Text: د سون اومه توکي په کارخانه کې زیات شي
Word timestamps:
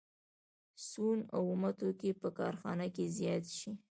د 0.75 0.77
سون 0.89 1.19
اومه 1.37 1.69
توکي 1.79 2.11
په 2.21 2.29
کارخانه 2.37 2.85
کې 2.95 3.05
زیات 3.17 3.45
شي 3.57 3.71